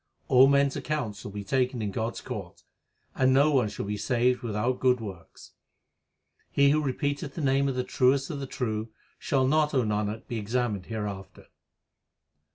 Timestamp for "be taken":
1.29-1.79